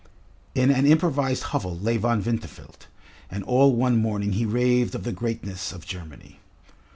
[0.55, 2.87] In an improvised hovel lay Von Winterfeld,
[3.29, 6.39] and all one morning he raved of the greatness of Germany.